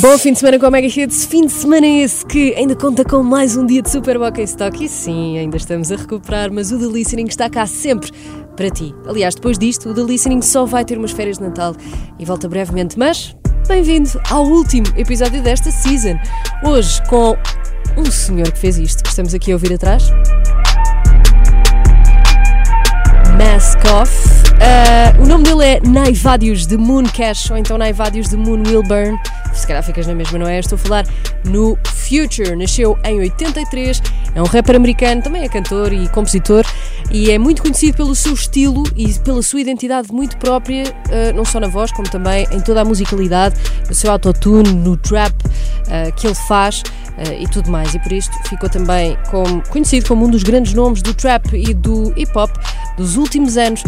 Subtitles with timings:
[0.00, 3.04] Bom fim de semana com a Mega Hits, fim de semana esse que ainda conta
[3.04, 6.50] com mais um dia de Super Boca em Stock e sim, ainda estamos a recuperar,
[6.50, 8.10] mas o The Listening está cá sempre
[8.56, 8.94] para ti.
[9.06, 11.76] Aliás, depois disto, o The Listening só vai ter umas férias de Natal
[12.18, 13.36] e volta brevemente, mas
[13.68, 16.18] bem-vindo ao último episódio desta season.
[16.64, 17.36] Hoje com
[17.98, 20.10] um senhor que fez isto, que estamos aqui a ouvir atrás.
[23.36, 24.12] Mask Off.
[24.60, 29.18] Uh, o nome dele é Naivadius de Moon Cash ou então Naivadius de Moon Wilburn.
[29.60, 30.58] Se calhar ficas na mesma, não é?
[30.58, 31.06] Estou a falar
[31.44, 32.56] no Future.
[32.56, 34.02] Nasceu em 83,
[34.34, 36.64] é um rapper americano, também é cantor e compositor
[37.10, 41.44] e é muito conhecido pelo seu estilo e pela sua identidade muito própria, uh, não
[41.44, 43.56] só na voz, como também em toda a musicalidade,
[43.88, 46.82] no seu autotune, no trap uh, que ele faz.
[47.10, 50.72] Uh, e tudo mais, e por isto ficou também como, conhecido como um dos grandes
[50.72, 52.50] nomes do trap e do hip hop
[52.96, 53.82] dos últimos anos,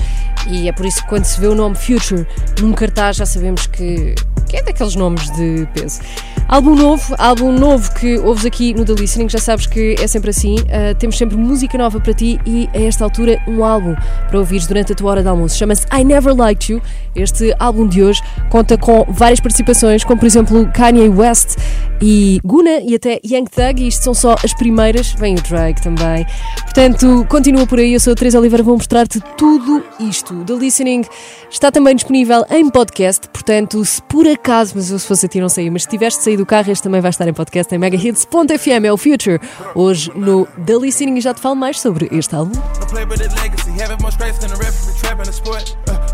[0.49, 2.27] e é por isso que quando se vê o nome Future
[2.61, 4.15] num cartaz já sabemos que,
[4.53, 6.01] que é daqueles nomes de peso.
[6.47, 10.29] Álbum novo, álbum novo que ouves aqui no The Listening, já sabes que é sempre
[10.29, 13.95] assim, uh, temos sempre música nova para ti e a esta altura um álbum
[14.29, 15.57] para ouvires durante a tua hora de almoço.
[15.57, 16.83] Chama-se I Never Liked You.
[17.17, 21.57] Este álbum de hoje conta com várias participações, como por exemplo Kanye West
[22.03, 25.81] e Guna e até Young Thug, e isto são só as primeiras, vem o Drake
[25.81, 26.27] também.
[26.63, 30.45] Portanto, continua por aí, eu sou a Teresa Oliveira, vou mostrar-te tudo isto.
[30.45, 31.05] The Listening
[31.51, 34.42] está também disponível em podcast, portanto, se por acaso,
[34.75, 36.71] mas eu se fosse a ti não sei, mas se tiveres de sair do carro,
[36.71, 39.41] este também vai estar em podcast em megahits.fm, é o Future.
[39.75, 42.53] Hoje no The Listening já te falo mais sobre este álbum.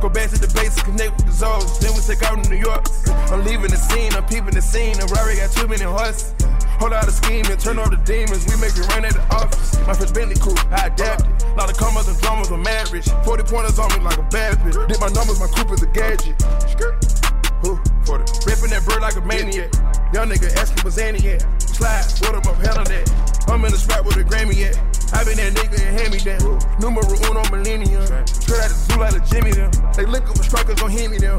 [0.01, 0.47] Go back to the
[0.85, 1.79] connect with the Zoes.
[1.81, 2.87] Then we take out to New York.
[3.33, 4.95] I'm leaving the scene, I'm peeping the scene.
[5.01, 6.35] And Rory got too many horses.
[6.79, 8.47] Hold out a scheme and turn the demons.
[8.47, 9.75] We make it rain at the office.
[9.87, 10.37] My first Bentley
[10.71, 11.27] I adapted.
[11.57, 12.63] Lot of commas and I'm
[12.93, 13.09] rich.
[13.25, 14.79] 40 pointers on me like a bad bitch.
[14.87, 16.41] Did my numbers, my coupe is a gadget.
[17.63, 17.81] Who?
[18.09, 18.25] 40.
[18.49, 19.69] Ripping that bird like a maniac.
[20.17, 21.45] Young nigga asking what's Annie at.
[21.61, 23.05] Slide, what up, hell on that.
[23.53, 24.81] I'm in the spot with a Grammy at.
[25.13, 26.57] I been that nigga and hand me down.
[26.81, 28.09] Numero uno millennium.
[28.25, 29.71] Straight out the zoo like a Jimmy them.
[29.93, 31.37] They lookin' for strikers, don't hit me them.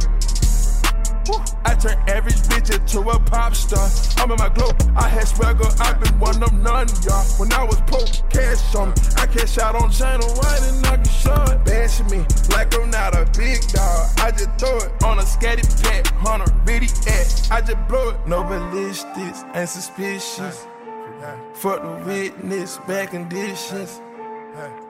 [1.66, 3.90] I turn average bitch into a pop star.
[4.18, 4.72] I'm in my glow.
[4.96, 7.26] I had swagger, i been one of none, y'all.
[7.38, 8.96] When I was poor, cash on me.
[9.18, 11.66] I cash out on China White and I can shot.
[11.66, 13.62] Bashing me like I'm not a big
[14.40, 17.52] just throw it on a scatty pack, hunter, ready at.
[17.52, 18.28] I just blow it.
[18.28, 20.66] No ballistics, ain't suspicious.
[21.56, 24.00] Fuck the witness, back conditions.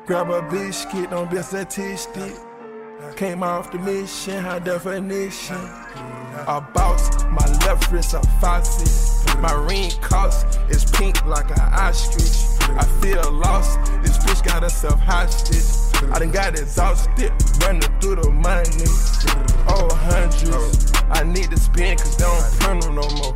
[0.06, 2.34] Grab a biscuit, don't be a statistic.
[3.16, 5.56] Came off the mission, high definition.
[5.56, 9.40] I bounce, my left wrist a faucet.
[9.40, 12.60] My ring cost is pink like an ostrich.
[12.62, 15.89] I feel lost, this bitch got herself hostage.
[16.12, 18.88] I done got exhausted, running through the money.
[19.68, 20.92] Oh, hundreds.
[21.12, 23.36] I need to spend cause they don't print no more.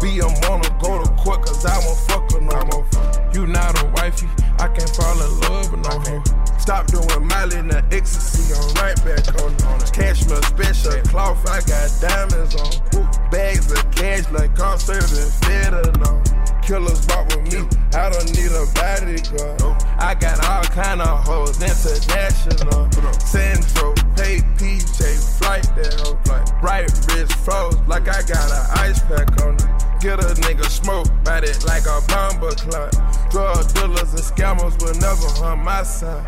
[0.00, 2.86] Be a wanna go to court cause I won't fuck her no more.
[3.34, 6.22] You not a wifey, I can't fall in love with no hoe.
[6.58, 9.92] Stop doing Miley and the ecstasy, I'm right back on it.
[9.92, 13.30] Cashmere special cloth, I got diamonds on.
[13.30, 16.43] Bags of cash like car service, fed on.
[16.66, 17.60] Killers walk with me,
[17.92, 19.60] I don't need a bodyguard.
[19.98, 22.90] I got all kind of hoes, international.
[23.20, 26.18] Central, pay PJ, flight that hoe.
[26.62, 30.00] Right wrist froze, like I got an ice pack on it.
[30.00, 32.92] Get a nigga smoke, bite it like a bomber clock.
[33.30, 36.24] Drug dealers and scammers will never harm my side.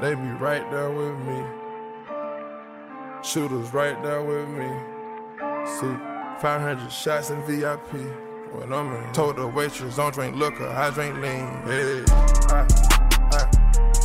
[0.00, 1.44] They be right there with me.
[3.22, 4.68] Shooters right there with me.
[5.66, 5.96] See,
[6.40, 8.31] 500 shots in VIP.
[8.54, 11.46] When I'm in, told the waitress, don't drink liquor, I drink lean.
[11.64, 12.66] Hey, ha,
[13.32, 13.50] ha,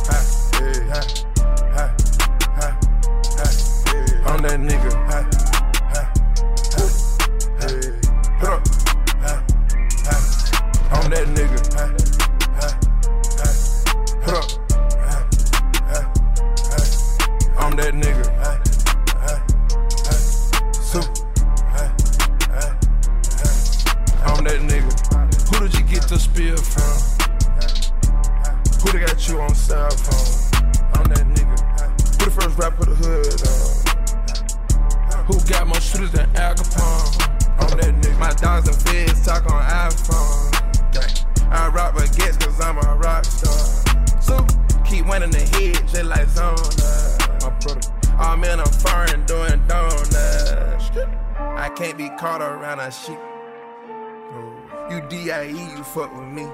[0.06, 0.18] ha,
[0.54, 1.02] hey, ha,
[1.74, 2.78] ha,
[3.86, 4.22] hey.
[4.24, 5.37] I'm that nigga.
[55.44, 56.46] You DIE, you fuck with me.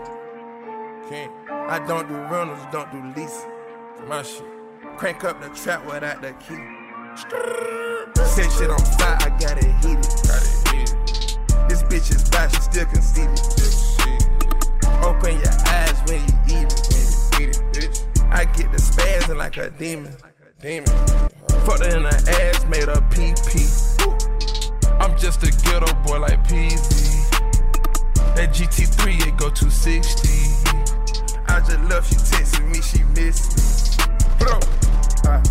[1.08, 1.32] Can't.
[1.50, 3.46] I don't do rentals, don't do lease.
[4.06, 4.44] My shit.
[4.96, 6.60] Crank up the trap without the key.
[8.24, 10.04] Set shit on fire, I got it heated.
[10.26, 11.68] Got it heated.
[11.68, 13.40] This bitch is bad, she still conceited.
[15.02, 17.28] Open your eyes when you eat it.
[17.32, 18.30] When you eat it, bitch.
[18.30, 20.14] I get the spazzing like a demon.
[20.60, 20.88] Demon.
[21.64, 23.68] Fucked her in the ass, made her pee pee.
[25.00, 25.63] I'm just a
[28.54, 30.28] GT3, it go 260.
[31.48, 34.06] I just love she texting me, she miss me.
[34.38, 34.60] Bro.
[35.26, 35.42] Ah,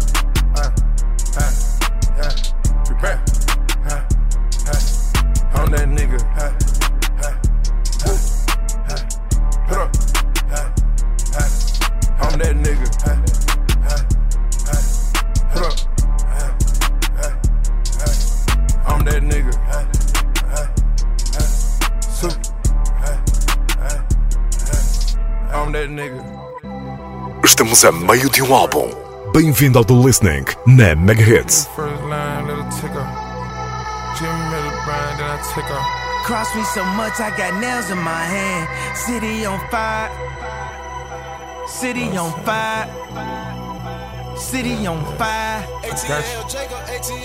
[27.85, 28.89] a meio de um álbum.
[29.33, 31.67] Bem-vindo ao The Listening na Mega Hits.
[31.75, 33.05] First line, little ticker.
[34.17, 36.23] Jimmy Miller Brand, then I tick her.
[36.23, 38.69] Cross me so much, I got nails in my hand.
[38.95, 40.09] City on fire.
[41.67, 43.62] City on fire.
[44.37, 45.61] City on fire.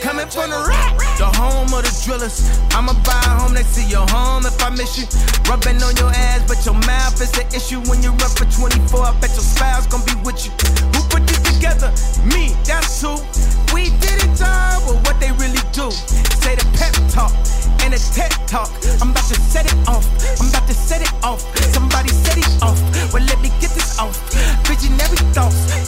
[0.02, 2.44] Coming from the rack, the home of the drillers.
[2.70, 5.06] I'ma buy a home next to your home if I miss you.
[5.49, 7.81] Rubbing on your ass, but your mouth is the issue.
[7.90, 10.52] When you're up for 24, I bet your spouse gonna be with you.
[10.94, 11.90] Who put this together?
[12.25, 13.16] Me, that's who.
[13.72, 15.90] We did it all, but what they really do.
[16.44, 17.32] Say the pep talk
[17.88, 18.70] and a TED talk.
[19.00, 20.05] I'm about to set it off.
[20.40, 21.40] I'm about to set it off.
[21.72, 22.78] Somebody set it off.
[23.12, 24.16] Well, let me get this off.
[24.69, 25.88] Visionary thoughts,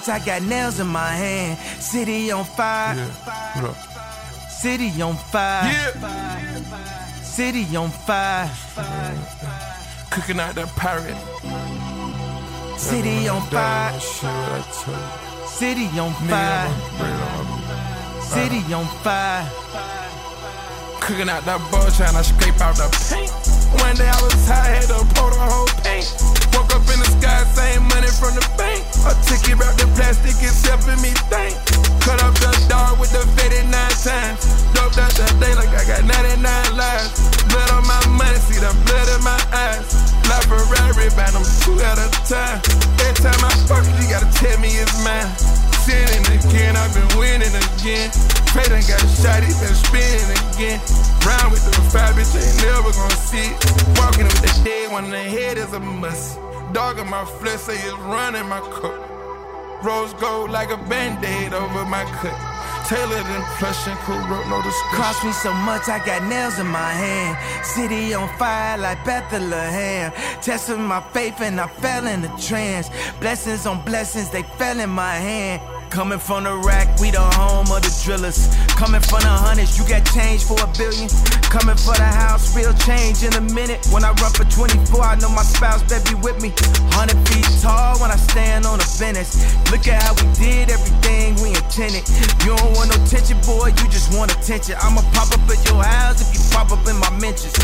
[0.00, 1.58] much, I got nails in my hand.
[1.80, 2.96] City on fire.
[2.96, 3.74] Yeah.
[4.48, 5.64] City on fire.
[5.64, 7.22] Yeah.
[7.22, 8.50] City on fire.
[10.10, 11.16] Cooking out that parrot.
[12.78, 13.90] City on fire.
[13.90, 15.48] Damn, shit, I tell you.
[15.48, 16.68] City on fire.
[16.68, 18.22] I'm bread on.
[18.22, 19.48] City on fire.
[21.00, 23.59] Cooking out that bull, trying to scrape out the paint.
[23.78, 26.10] One day I was high, had to pour the whole paint.
[26.54, 28.82] Woke up in the sky, same money from the bank.
[29.06, 31.54] A ticket wrapped in plastic, it's helping me think.
[32.02, 34.42] Cut up the dog with the faded nine times.
[34.74, 36.42] Doped out that day like I got 99
[36.74, 37.14] lives.
[37.46, 39.86] Blood on my money, see the blood in my eyes.
[40.26, 42.58] Like Ferrari, buy them two at a time.
[43.06, 45.30] Every time I fuck you, you gotta tell me it's mine.
[45.86, 48.39] Sinning again, I've been winning again.
[48.50, 50.80] Trey done got shot, he been spinning again.
[51.24, 53.98] Round with the five, bitch, ain't never gonna see it.
[53.98, 56.38] Walking with the dead one in the head is a must.
[56.72, 58.98] Dog in my flesh, say it's running my cup.
[59.84, 62.34] Rose gold like a band-aid over my cut.
[62.88, 64.98] Tailored in plush and corrupt, no discussion.
[64.98, 67.64] Cost me so much, I got nails in my hand.
[67.64, 70.10] City on fire like Bethlehem.
[70.42, 72.90] Testing my faith and I fell in a trance.
[73.20, 75.62] Blessings on blessings, they fell in my hand.
[75.90, 78.46] Coming from the rack, we the home of the drillers.
[78.78, 81.10] Coming from the hundreds, you got change for a billion.
[81.50, 83.82] Coming for the house, real change in a minute.
[83.90, 86.54] When I run for 24, I know my spouse better be with me.
[86.94, 89.34] 100 feet tall when I stand on the business.
[89.74, 92.06] Look at how we did everything we intended.
[92.46, 94.78] You don't want no tension, boy, you just want attention.
[94.78, 97.58] I'ma pop up at your house if you pop up in my mentions.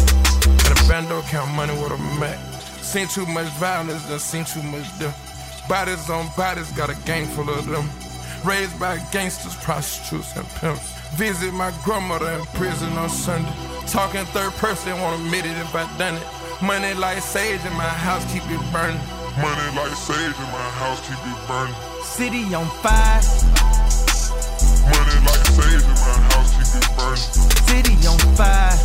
[0.67, 2.43] At a bando count money with a Mac.
[2.83, 5.15] Seen too much violence, done seen too much death.
[5.71, 7.87] Bodies on bodies, got a gang full of them.
[8.47, 10.93] Raised by gangsters, prostitutes, and pimps.
[11.17, 13.51] Visit my grandmother in prison on Sunday.
[13.89, 16.23] Talking third person, won't admit it if I done it.
[16.63, 19.01] Money like sage in my house, keep it burning.
[19.43, 21.75] Money like sage in my house, keep it burning.
[22.05, 23.21] City on fire,
[24.95, 27.27] Money like sage in my house, keep it burning.
[27.67, 28.79] city on fire,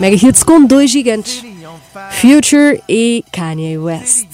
[0.00, 1.44] Mega Hits com dois gigantes.
[2.12, 4.26] Future e Kanye West.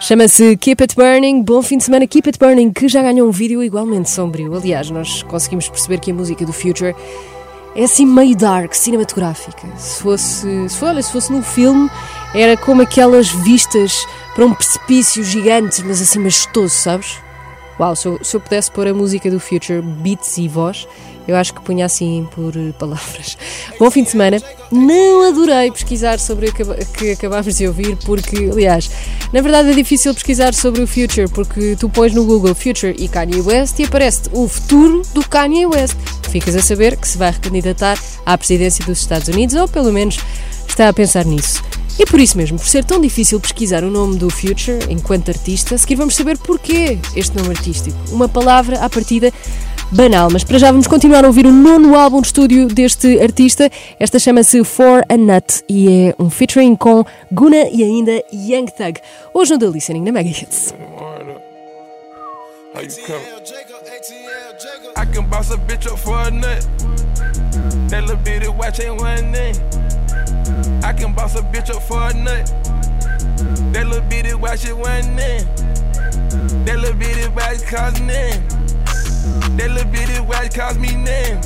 [0.00, 1.42] Chama-se Keep It Burning.
[1.42, 4.54] Bom fim de semana, Keep It Burning, que já ganhou um vídeo igualmente sombrio.
[4.54, 6.94] Aliás, nós conseguimos perceber que a música do Future
[7.74, 9.66] é assim meio dark, cinematográfica.
[9.76, 11.90] Se fosse, se, olha, se fosse num filme,
[12.34, 17.18] era como aquelas vistas para um precipício gigante, mas assim majestoso, sabes?
[17.80, 20.86] Uau, se eu, se eu pudesse pôr a música do Future, beats e voz,
[21.26, 23.38] eu acho que punha assim por palavras.
[23.78, 24.36] Bom fim de semana.
[24.70, 28.90] Não adorei pesquisar sobre o que acabámos de ouvir, porque, aliás,
[29.32, 33.08] na verdade é difícil pesquisar sobre o Future, porque tu pões no Google Future e
[33.08, 35.96] Kanye West e aparece o futuro do Kanye West.
[36.28, 40.18] Ficas a saber que se vai recandidatar à presidência dos Estados Unidos, ou pelo menos
[40.68, 41.62] está a pensar nisso.
[42.00, 45.74] E por isso mesmo, por ser tão difícil pesquisar o nome do Future enquanto artista,
[45.74, 47.94] a seguir vamos saber porquê este nome artístico.
[48.10, 49.30] Uma palavra à partida
[49.92, 53.70] banal, mas para já vamos continuar a ouvir o nono álbum de estúdio deste artista.
[53.98, 58.98] Esta chama-se For a Nut e é um featuring com Guna e ainda Young Thug.
[59.34, 60.72] Hoje no The Listening na Mega Hits.
[64.96, 66.66] I can boss a bitch up for a nut.
[67.90, 69.99] That little bitty watch ain't one.
[70.82, 72.46] I can boss a bitch up for a nut.
[73.72, 75.46] That little bitty watch it one name.
[76.64, 78.46] That little bitty watch cause name.
[79.56, 81.40] That little bitty watch cause me name.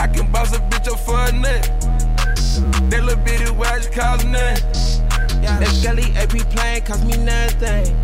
[0.00, 1.62] I can boss a bitch up for a nut.
[2.90, 4.34] That little bitty watch cause name.
[4.34, 5.05] Yeah.
[5.46, 7.94] That Skelly AP plane cost me nothing.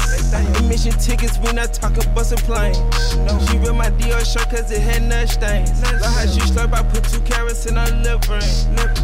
[0.56, 2.72] Admission tickets when I talk a bus a plane.
[3.26, 5.82] No, she real my Dior shirt cause it had nut stains.
[5.82, 8.40] Love how she slurp, I put two carrots in her lip ring.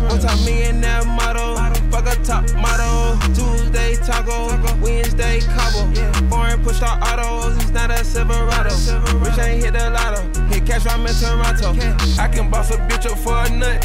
[0.09, 1.57] One time me and that model,
[1.91, 3.19] fuck a top model.
[3.35, 4.49] Tuesday taco,
[4.81, 5.93] Wednesday cobble.
[6.31, 8.71] Foreign push our autos, it's not a Silverado.
[9.19, 11.75] Rich ain't hit the lotto, hit cash I'm in Toronto.
[12.23, 13.83] I can boss a bitch up for a nut.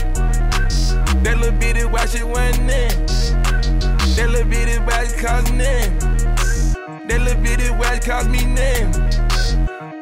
[1.23, 3.22] That little bitty watch it one in.
[4.15, 5.97] That little bitty watch cost name.
[7.07, 8.91] That little bitty watch cost me name.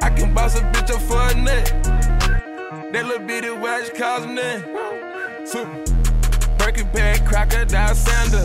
[0.01, 2.91] I can boss a bitch up for a nut.
[2.91, 4.63] That little bitty watch cost name.
[5.45, 6.01] Super.
[6.57, 8.43] Birkin bag, crocodile sander.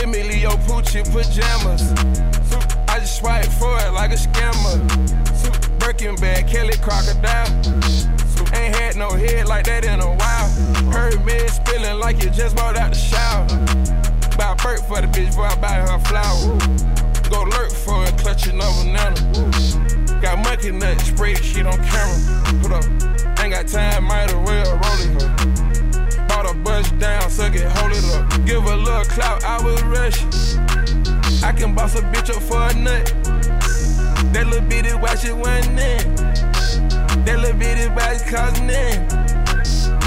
[0.00, 1.92] Emilio Pucci pajamas.
[2.88, 4.78] I just swipe for it like a scammer.
[5.80, 7.50] Birkin bag, Kelly crocodile.
[8.54, 10.92] Ain't had no head like that in a while.
[10.92, 14.13] Heard me spilling like you just bought out the shower.
[14.36, 16.58] Buy a perk for the bitch before I buy her flower.
[17.30, 19.14] Go lurk for it, clutching a banana.
[20.20, 22.18] Got monkey nut, spray shit on camera.
[22.60, 22.84] Put up,
[23.40, 27.92] ain't got time, might as well roll it Bought a bus down, suck it, hold
[27.92, 28.44] it up.
[28.44, 30.28] Give a little clout, I was rushing.
[31.44, 33.06] I can boss a bitch up for a nut.
[34.32, 36.14] That little bitty watch it one in.
[37.24, 39.06] That little bitty watch cause name.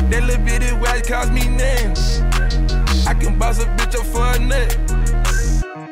[0.10, 1.94] That little bitty watch cause me name.
[3.08, 4.70] I can boss a bitch up for a nut.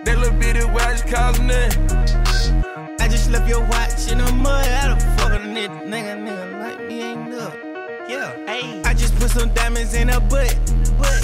[0.04, 2.96] That little bitty watch cost nothing.
[3.00, 4.68] I just left your watch in the mud.
[4.68, 7.54] I don't fuck a nigga, nigga, nigga like me ain't up?
[8.10, 8.82] Yeah, hey.
[8.84, 10.60] I just put some diamonds in her butt,
[11.00, 11.24] butt.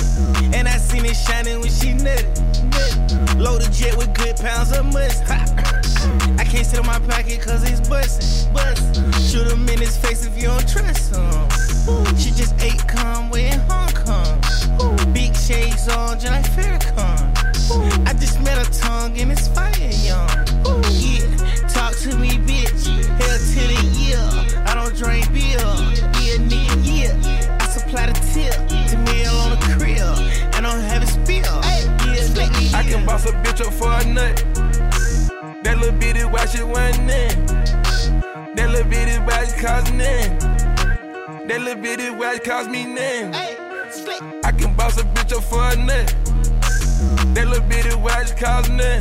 [0.56, 3.38] And I seen it shining when she nutted.
[3.38, 5.30] Load a jet with good pounds of must.
[5.30, 9.12] I can't sit on my pocket cause it's bustin', bustin'.
[9.12, 9.30] Mm.
[9.30, 12.16] Shoot him in his face if you don't trust him.
[12.16, 13.91] She just ate Conway in Hong Kong.
[13.91, 13.91] Big
[15.52, 18.08] shades on, just like Farrakhan.
[18.08, 19.72] I just met a tongue and it's fire,
[20.08, 20.30] young.
[20.68, 20.82] Ooh.
[21.04, 21.28] Yeah,
[21.68, 22.84] talk to me, bitch.
[23.20, 24.26] Hell to the year.
[24.70, 25.60] I don't drink beer.
[26.24, 27.58] Yeah, nigga, yeah.
[27.62, 28.56] I supply the tip
[28.90, 30.56] to meal on the crib.
[30.56, 31.58] And don't have a spill.
[32.08, 34.36] Yeah, I can boss a bitch up for a nut.
[35.64, 37.46] That little bitty watch it one in.
[38.56, 40.38] That little bitty watch cause name.
[41.48, 43.34] That little bitty watch cause me name.
[44.44, 46.16] I can boss a bitch up for a nut.
[47.36, 49.00] That little bitty watch cause none.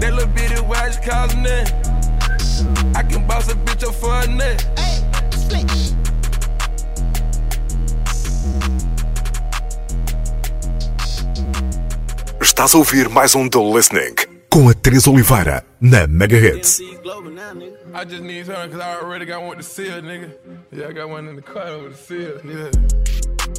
[0.00, 1.66] That little bitty watch cause none.
[2.96, 4.64] I can boss a bitch up for a nut.
[12.40, 14.14] Estás a ouvir mais um The Listening
[14.48, 16.80] com a Teresa Oliveira na Megahits.
[17.92, 20.36] I just need something cause I already got one to seal, nigga.
[20.70, 22.70] Yeah, I got one in the car over the seal, yeah.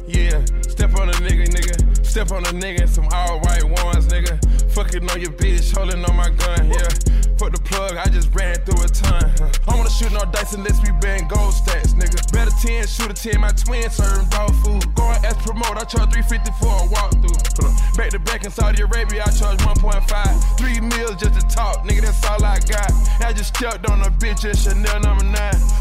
[0.06, 2.06] Yeah, step on a nigga, nigga.
[2.06, 4.38] Step on a nigga some all white ones, nigga.
[4.72, 6.88] Fucking on your bitch, holding on my gun, yeah.
[7.36, 9.34] Put the plug, I just ran through a ton.
[9.68, 12.16] I wanna shoot no dice unless we bang gold stats, nigga.
[12.32, 14.86] Better 10, shoot a 10, my twin serving dog food.
[14.94, 17.96] Going as promote, I charge 350 for a walkthrough.
[17.96, 20.58] Back to back in Saudi Arabia, I charge 1.5.
[20.58, 22.92] Three meals just to talk, nigga, that's all I got.
[23.20, 25.34] I just stepped on a bitch at Chanel number 9.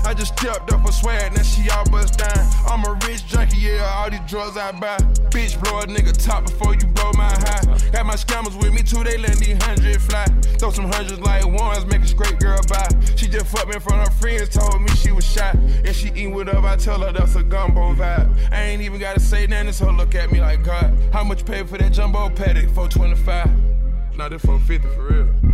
[0.04, 2.44] I just stepped up for swag, now she all bust down.
[2.68, 4.98] I'm a rich junkie, yeah, all these drugs I buy.
[5.30, 7.92] Bitch, blow a nigga top before you blow my high.
[7.92, 10.26] Got my scammers with me too, they let these hundred fly.
[10.60, 12.88] Throw some hundreds like ones, make a straight girl buy.
[13.16, 15.56] She just fucked me in front of her friends, told me she was shot.
[15.56, 18.52] And she eat with up, I tell her that's a gumbo vibe.
[18.52, 20.98] I ain't even gotta say nothing, so look at me like God.
[21.12, 22.70] How much pay for that jumbo paddock?
[22.72, 24.18] 425.
[24.18, 25.45] Now this 450 for real.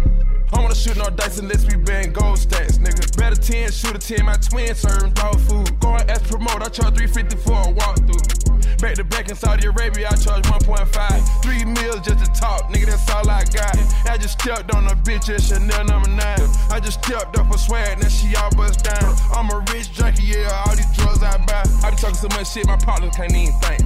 [0.54, 3.18] I wanna shoot no dice unless we bang gold stacks, nigga.
[3.18, 5.80] Better 10, shoot a 10, my twin serving dog food.
[5.80, 8.80] Going as promote, I charge 350 for a walkthrough.
[8.82, 11.44] Back to back in Saudi Arabia, I charge 1.5.
[11.44, 13.78] Three meals just to talk, nigga, that's all I got.
[14.10, 16.50] I just stepped on a bitch at Chanel number nine.
[16.70, 19.16] I just stepped up for swag, now she all bust down.
[19.34, 21.64] I'm a rich junkie, yeah, all these drugs I buy.
[21.84, 23.82] I be talking so much shit, my partners can't even think.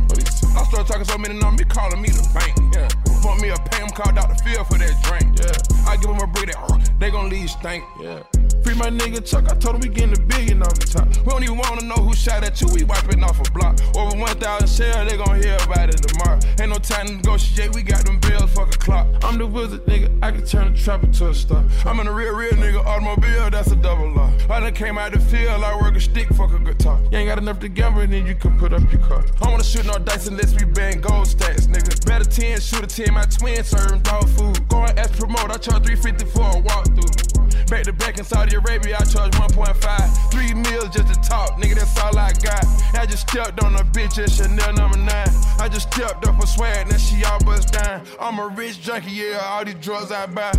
[0.56, 3.05] I start talking so many numbers, be calling me the bank, yeah.
[3.26, 5.90] Want me a pay, I'm called out the field for that drink, yeah.
[5.90, 8.22] I give them a break that, uh, they gon' leave stink, yeah.
[8.64, 11.08] Free my nigga Chuck, I told him we getting a billion off the top.
[11.10, 13.80] We don't even wanna know who shot at you, we wiping off a block.
[13.98, 16.40] Over 1,000 shares, they gon' hear about it tomorrow.
[16.62, 19.08] Ain't no time to negotiate, we got them bills, fuck a clock.
[19.36, 21.62] I'm the wizard, nigga, I can turn the trap into a star.
[21.84, 24.32] I'm in a real, real nigga automobile, that's a double law.
[24.50, 26.98] I done came out the field, I work a stick, fuck a guitar.
[27.12, 29.26] You ain't got enough to gamble, then you can put up your car.
[29.42, 32.06] I wanna shoot no dice unless we bang gold stacks, nigga.
[32.06, 34.70] Better 10, shoot a 10, my twin serving dog food.
[34.70, 37.45] Going as promote, I charge 350 for a walkthrough.
[37.68, 40.32] Back to back in Saudi Arabia, I charge 1.5.
[40.32, 42.64] Three meals just to talk, nigga, that's all I got.
[42.94, 45.30] I just stepped on a bitch at Chanel number nine.
[45.60, 48.06] I just stepped up for swag, now she all bust down.
[48.20, 50.52] I'm a rich junkie, yeah, all these drugs I buy.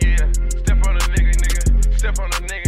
[0.00, 1.98] Yeah, step on a nigga, nigga.
[1.98, 2.63] Step on a nigga,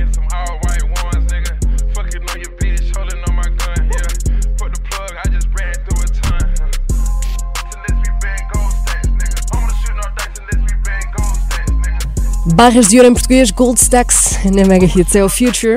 [12.57, 15.15] Barras de ouro em português, Gold Stacks na Mega Hits.
[15.15, 15.77] É o Future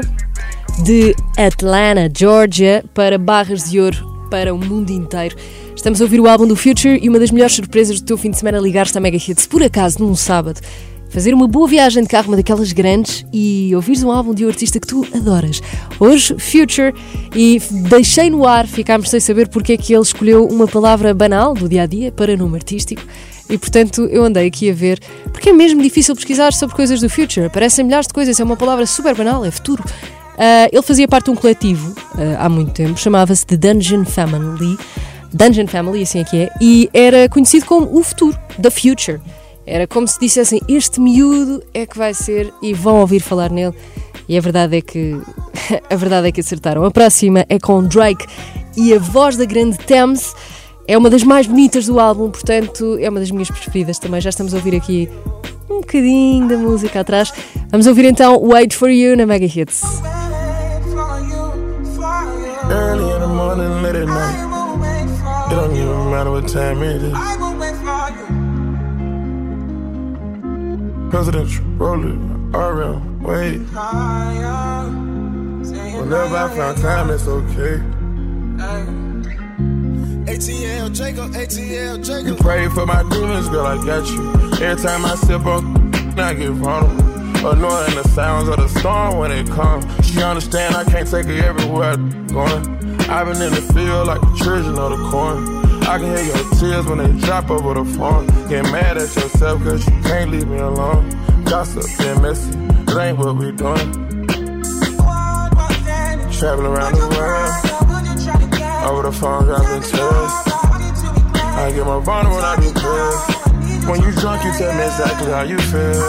[0.82, 3.98] de Atlanta, Georgia, para Barras de Ouro
[4.32, 5.36] para o mundo inteiro.
[5.76, 8.32] Estamos a ouvir o álbum do Future e uma das melhores surpresas do teu fim
[8.32, 10.62] de semana ligar-te à Mega Hits, por acaso, num sábado.
[11.10, 14.48] Fazer uma boa viagem de carro, uma daquelas grandes, e ouvires um álbum de um
[14.48, 15.62] artista que tu adoras.
[16.00, 16.94] Hoje, Future,
[17.36, 21.54] e deixei no ar, ficámos sem saber porque é que ele escolheu uma palavra banal
[21.54, 23.02] do dia a dia para nome artístico.
[23.50, 25.00] E portanto eu andei aqui a ver,
[25.32, 27.48] porque é mesmo difícil pesquisar sobre coisas do future.
[27.48, 29.84] Aparecem milhares de coisas, é uma palavra super banal, é futuro.
[29.84, 34.78] Uh, ele fazia parte de um coletivo uh, há muito tempo, chamava-se The Dungeon Family.
[35.34, 39.20] Dungeon Family, assim é que é, e era conhecido como o futuro, The Future.
[39.66, 43.76] Era como se dissessem: Este miúdo é que vai ser, e vão ouvir falar nele.
[44.28, 45.16] E a verdade é que
[45.90, 46.84] a verdade é que acertaram.
[46.84, 48.26] A próxima é com Drake
[48.78, 50.34] e a voz da grande Thames.
[50.90, 54.20] É uma das mais bonitas do álbum, portanto, é uma das minhas preferidas também.
[54.20, 55.08] Já estamos a ouvir aqui
[55.70, 57.32] um bocadinho da música atrás.
[57.70, 59.84] Vamos ouvir então Wait for You na Mega Hits.
[62.72, 63.04] Early
[71.78, 73.62] rolling, RM, wait.
[76.00, 77.80] Whenever I find time, it's okay.
[80.30, 82.28] ATL ATL.
[82.28, 84.64] You pray for my demons, girl, I got you.
[84.64, 87.48] Every time I sip on, I get vulnerable.
[87.48, 89.86] Annoying the sounds of the storm when it comes.
[90.06, 92.64] She understand I can't take her everywhere I'm going.
[93.10, 95.48] I've been in the field like the children of the corn.
[95.86, 98.28] I can hear your tears when they drop over the phone.
[98.50, 101.10] Get mad at yourself cause you can't leave me alone.
[101.46, 103.92] Gossip and messy, it ain't what we doing.
[106.32, 107.39] Traveling around the world.
[108.86, 110.34] Over the phone, dropping tears.
[111.60, 113.40] I get more vulnerable when I do pills.
[113.86, 116.02] When you drunk, you tell me exactly how you feel.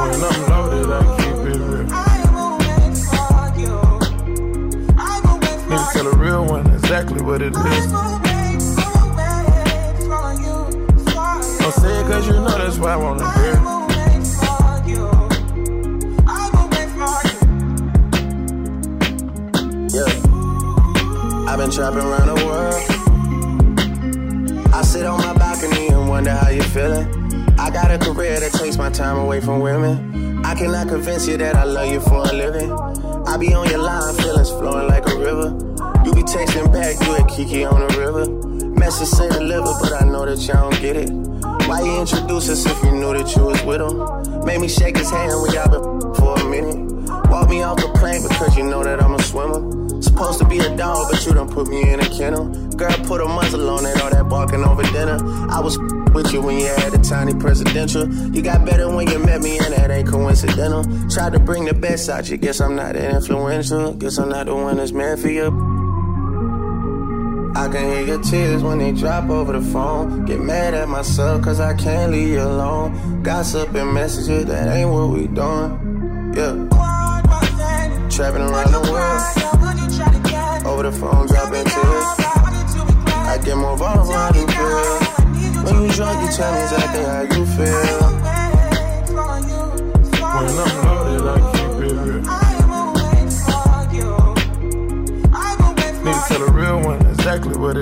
[0.00, 1.86] When I'm loaded, I keep it real.
[5.68, 7.95] Need to tell a real one exactly what it is.
[31.36, 32.72] That I love you for a living.
[33.26, 35.48] I be on your line, feelings flowing like a river.
[36.04, 38.26] You be texting back, you at Kiki on the river.
[38.78, 41.10] Message say deliver, but I know that y'all don't get it.
[41.68, 44.44] Why you introduce us if you knew that you was with him?
[44.44, 46.86] Made me shake his hand when y'all been for a minute.
[47.28, 50.02] Walk me off the plane because you know that I'm a swimmer.
[50.02, 52.46] Supposed to be a dog, but you done put me in a kennel.
[52.76, 55.18] Girl, put a muzzle on it, all that barking over dinner.
[55.50, 55.78] I was
[56.12, 58.08] with you when you had a tiny presidential.
[58.32, 60.84] You got better when you met me, and that ain't coincidental.
[61.16, 63.94] Tried to bring the best out you, guess I'm not that influential.
[63.94, 65.46] Guess I'm not the one that's meant for you.
[67.56, 70.26] I can hear your tears when they drop over the phone.
[70.26, 73.22] Get mad at myself cause I can't leave you alone.
[73.22, 76.34] Gossip and messages, that ain't what we doing.
[76.36, 76.52] Yeah.
[78.10, 79.22] Trapping around the world.
[80.66, 82.04] Over the phone, dropping tears.
[83.24, 84.12] I get more vulnerable.
[85.64, 86.85] When you drunk, you tell me exactly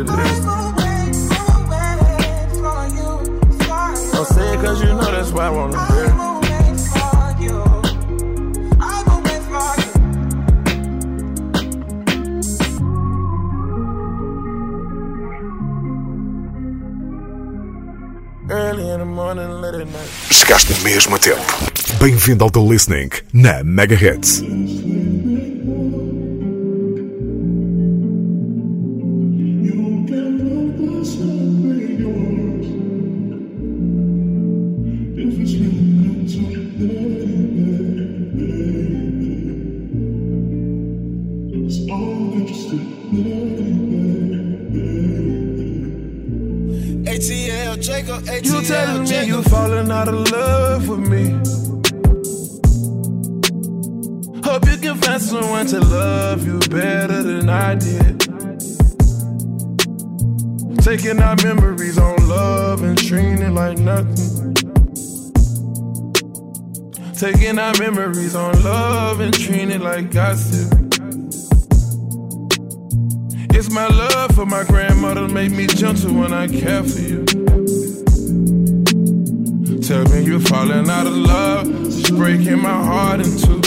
[0.09, 0.45] is.
[4.13, 6.15] Don't say it cause you know that's why I wanna hear
[20.31, 21.41] Chegaste mesmo a tempo.
[21.99, 24.43] Bem-vindo ao The Listening na Megahertz.
[24.43, 24.94] You
[68.45, 70.71] on love and treating it like gossip.
[73.57, 77.25] It's my love for my grandmother make me gentle when I care for you.
[79.81, 83.63] Tell me you're falling out of love, it's breaking my heart in two.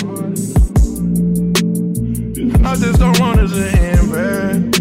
[2.63, 4.77] I just don't want it to end bad.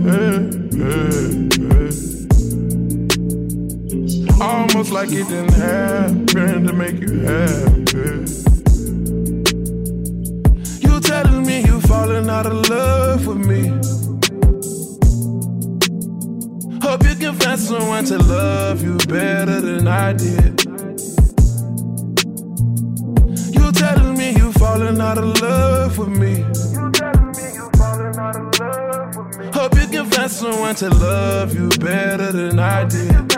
[4.41, 7.76] Almost like it didn't happen to make you happy.
[11.07, 13.69] Telling me you falling out of love with me.
[16.83, 20.65] Hope you can find someone to love you better than I did.
[23.57, 26.33] You telling me you falling out of love with me.
[26.77, 27.57] You telling you.
[29.53, 33.37] Hope you can find someone to love you better than I did.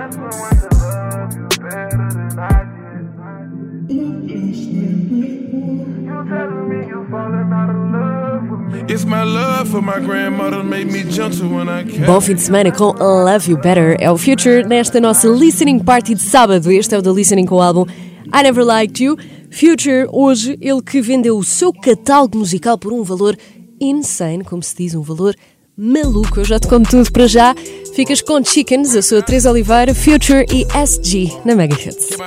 [12.05, 13.97] Bom fim de semana com Love You Better.
[13.99, 16.71] É o Future nesta nossa listening party de sábado.
[16.71, 17.87] Este é o da Listening com o álbum
[18.27, 19.17] I Never Liked You.
[19.51, 23.35] Future, hoje, ele que vendeu o seu catálogo musical por um valor
[23.81, 25.35] insane, como se diz, um valor
[25.75, 26.41] maluco.
[26.41, 27.55] Eu já te conto tudo para já.
[27.95, 32.19] Ficas com Chickens, a sua Teresa Oliveira, Future e SG na Mega Hits.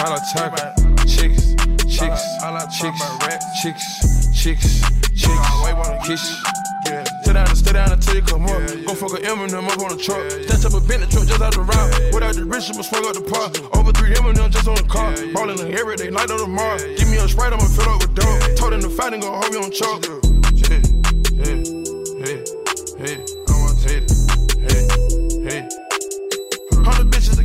[6.03, 6.43] kiss.
[6.87, 7.05] Yeah.
[7.23, 8.59] Stay down and stay down until you come up.
[8.87, 10.19] Go fuck a Eminem up on the truck.
[10.19, 10.67] Yeah.
[10.67, 12.13] up a Bentley truck just out the route.
[12.13, 13.55] Without the rich, I'ma swing up the park.
[13.77, 15.15] Over three Eminem just on the car.
[15.33, 16.97] Ballin' the every day, night on the yeah.
[16.99, 18.57] Give me a sprite, I'ma fill up with dope.
[18.57, 20.03] Told him to fight and go hold me on chalk.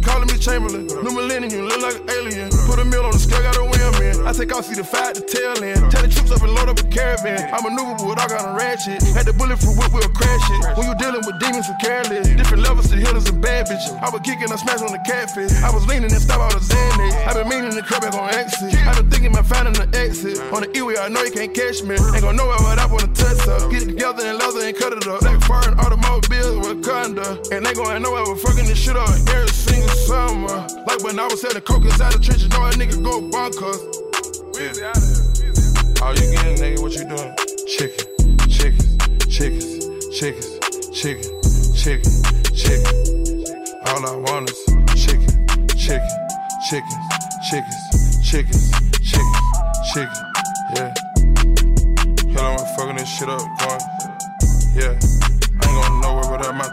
[0.01, 0.89] Calling Chamberlain.
[0.89, 2.49] New millennium, you look like an alien.
[2.65, 4.25] Put a meal on the scale, got a win, man.
[4.25, 5.85] I take off, see the fight, the tail end.
[5.93, 7.53] Tell the troops up and load up a caravan.
[7.53, 9.05] I maneuver with I got a ratchet.
[9.13, 10.73] Had the bullet for whip, we'll crash it.
[10.73, 13.93] When you dealing with demons who careless, different levels to healers and bad bitches.
[14.01, 15.53] I was kicking, I smash on the catfish.
[15.61, 17.13] I was leaning and stop out of Xanax.
[17.21, 18.73] I been meaning to cut back on exit.
[18.81, 20.41] I been thinking about finding the exit.
[20.49, 22.01] On the E-way, I know you can't catch me.
[22.17, 23.69] Ain't gonna know where I wanna touch up.
[23.69, 25.21] Get it together and leather and cut it up.
[25.21, 27.37] Black foreign automobiles with conda.
[27.53, 29.93] And they gonna know I was fucking this shit up every single
[30.31, 30.67] summer.
[30.87, 33.81] Like when I was selling coke inside the trenches, know a nigga go bonkers.
[34.55, 36.03] Yeah.
[36.03, 37.33] All you getting, nigga, what you doing?
[37.67, 39.71] Chicken, chickens, chickens,
[40.17, 40.59] chickens,
[40.95, 41.31] chicken,
[41.75, 42.13] chicken,
[42.55, 42.93] chicken.
[43.87, 44.59] All I want is
[44.95, 45.31] chicken,
[45.75, 46.15] chicken,
[46.67, 47.05] chickens,
[47.49, 47.83] chickens,
[48.23, 48.71] chickens,
[49.03, 49.41] chicken,
[49.93, 50.21] chicken.
[50.75, 50.93] Yeah.
[52.33, 53.81] Hell, I'm fucking this shit up, going.
[54.75, 54.95] Yeah.
[55.59, 56.00] I ain't going
[56.41, 56.71] without my.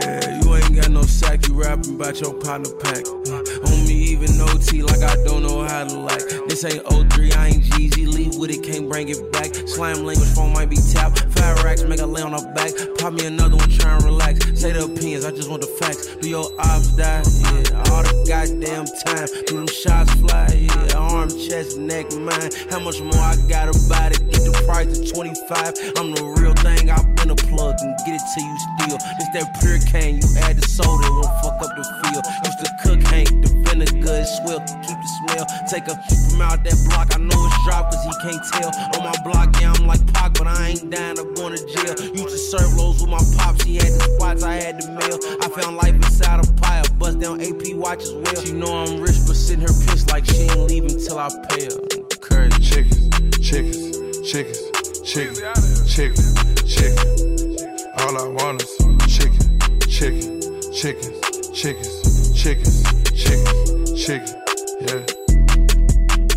[0.00, 3.06] Yeah, you ain't got no sack, you rapping about your partner pack.
[3.06, 6.24] Uh, on me, even OT, like I don't know how to like.
[6.48, 9.54] This ain't 03, I ain't GG, leave with it, can't bring it back.
[9.54, 11.20] Slam language phone might be tapped.
[11.38, 12.72] Five racks, make a lay on her back.
[12.98, 14.38] Pop me another one, try and relax.
[14.60, 16.16] Say the opinions, I just want the facts.
[16.16, 17.22] Do your ops die?
[17.24, 19.28] Yeah, all the goddamn time.
[19.46, 20.48] Do them shots fly?
[20.54, 22.50] Yeah, arm, chest, neck, mine.
[22.70, 25.96] How much more I gotta buy to get the price to 25?
[25.96, 28.98] I'm the real thing, I've plug and get it to you still.
[29.18, 32.22] This that pure cane, you add the soda, it won't fuck up the feel.
[32.44, 35.44] Used to cook, Hank, the vinegar, it's swill, keep the smell.
[35.68, 35.94] Take a
[36.30, 38.70] from out that block, I know it's drop, cause he can't tell.
[38.96, 41.94] On my block, yeah, I'm like Pac, but I ain't dying of going to jail.
[42.14, 45.18] Used to serve loads with my pops, he had the spots, I had the mail.
[45.42, 48.40] I found life inside a pile, bust down AP watch as well.
[48.44, 51.66] She know I'm rich, but sitting her pissed like she ain't leaving till I pay
[51.66, 51.78] her.
[52.20, 52.58] Crazy.
[52.60, 54.60] Chickens, chickens, chickens,
[55.04, 57.62] chickens, chickens, chickens.
[57.98, 58.76] All I want is
[59.08, 60.40] chicken, chicken,
[60.72, 62.82] chickens, chickens, chickens,
[63.14, 64.42] chickens, chicken.
[64.80, 65.02] Yeah.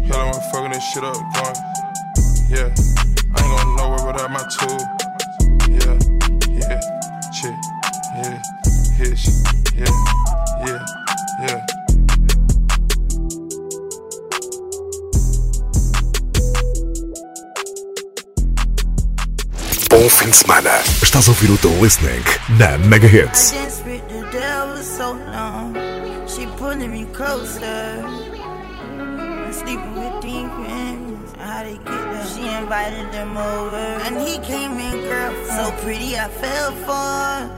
[0.08, 1.56] Y'all wanna fucking this shit up, going.
[2.50, 2.74] Yeah.
[3.36, 5.01] I ain't gonna nowhere without my tool.
[21.12, 22.24] Estás ouvir o listening
[22.58, 23.52] na Mega Hits.
[26.26, 28.02] She pulling me closer.
[29.52, 31.34] Sleeping with demons.
[31.38, 32.26] How they get there?
[32.28, 34.00] She invited them over.
[34.08, 37.50] And he came in, girl, so pretty I fell for.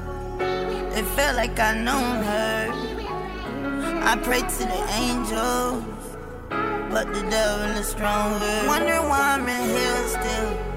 [0.98, 2.72] It felt like I known her.
[4.02, 5.84] I prayed to the angels,
[6.90, 8.64] but the devil is stronger.
[8.66, 10.73] Wonder why I'm in hell still.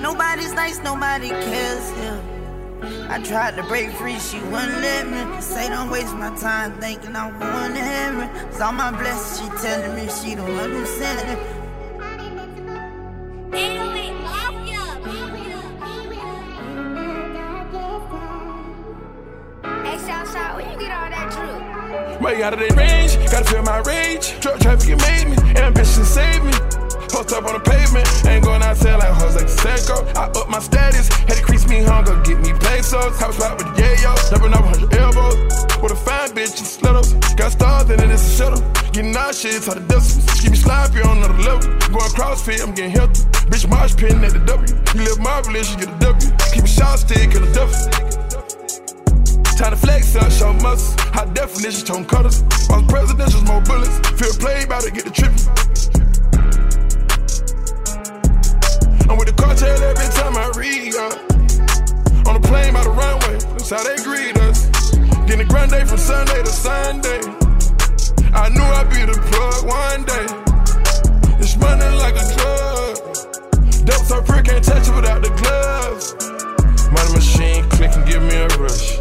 [0.00, 2.20] Nobody's nice, nobody cares here.
[3.10, 5.40] I tried to break free, she wouldn't let me.
[5.42, 8.52] Say don't waste my time thinking I'm going to heaven.
[8.52, 11.60] Saw my blessing, she telling me she don't understand it.
[20.54, 22.20] Where you get all that droop?
[22.20, 24.38] Way out of their range, gotta feel my rage.
[24.40, 26.79] Drug trafficking made me, ambition saved me.
[27.10, 30.06] Post up on the pavement, ain't going outside like Jose Seco.
[30.14, 33.18] I up my status, had to crease me hunger, get me pesos.
[33.18, 35.34] House right with the yayo, jumping over 100 elbows.
[35.82, 37.14] With a fine bitch and slittles.
[37.34, 38.62] Got stars in it, it's a shuttle.
[38.92, 40.40] Getting out the distance.
[40.40, 41.66] Keep me sloppy on another level.
[41.90, 43.26] Going CrossFit, I'm getting healthy.
[43.50, 44.70] Bitch, march pin at the W.
[44.94, 46.30] You live marvelous, you get a W.
[46.54, 47.90] Keep a shot stick in the duffel.
[49.58, 50.94] Time to flex up, show muscle.
[51.10, 52.42] High definition, tone cutters.
[52.70, 53.98] On presidentials, more bullets.
[54.14, 55.99] Feel played, about to get the trippin'.
[59.20, 61.12] With the cartel every time I read up.
[62.26, 64.70] On the plane by the runway, that's how they greet us.
[65.28, 67.20] Getting grande from Sunday to Sunday.
[68.32, 70.26] I knew I'd be the plug one day.
[71.36, 72.96] It's running like a drug.
[73.84, 76.16] Dope so pretty, can't touch it without the gloves.
[76.88, 78.96] Money machine click and give me a rush.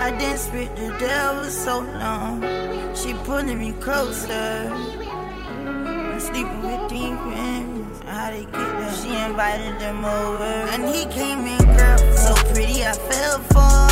[0.00, 2.81] I danced with the devil so long.
[3.02, 4.70] She pulling me closer.
[4.70, 8.00] I'm sleeping with demons.
[8.06, 8.92] How they get there?
[8.94, 10.44] She invited them over.
[10.44, 13.88] And he came in, girl, so pretty I fell for.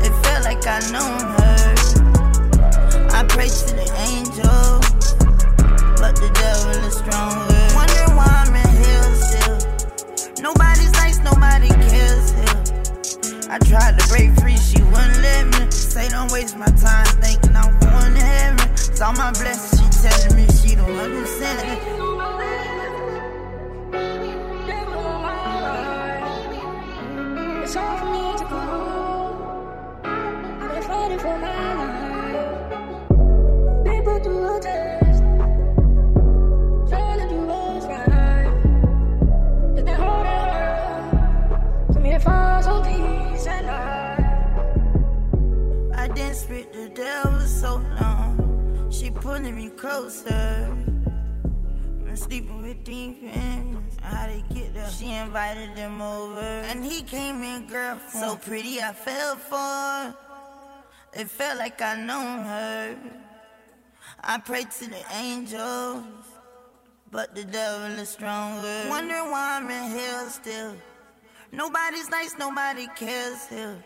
[0.00, 1.74] It felt like I known her.
[3.10, 4.80] I prayed to the angel,
[6.00, 7.68] but the devil is stronger.
[7.74, 10.42] Wonder why I'm in hell still.
[10.42, 10.73] Nobody.
[13.54, 15.70] I tried to break free, she wouldn't let me.
[15.70, 18.76] Say don't waste my time thinking I'm going to heaven.
[18.76, 22.03] Saw my blessing, she telling me she don't understand it.
[58.10, 60.14] So pretty I fell for.
[61.18, 62.96] It felt like I known her.
[64.22, 66.04] I prayed to the angels,
[67.10, 68.86] but the devil is stronger.
[68.88, 70.74] Wondering why I'm in hell still.
[71.52, 73.76] Nobody's nice, nobody cares here.